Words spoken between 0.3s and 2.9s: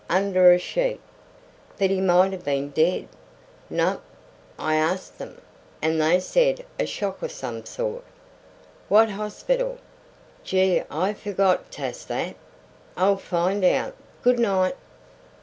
a sheet." "But he might have been